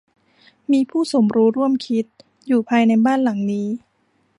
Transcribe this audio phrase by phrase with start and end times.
[0.71, 2.05] มีผู้สมรู้ร่วมคิด
[2.47, 3.67] อยู่ภายในบ้านหลังนี้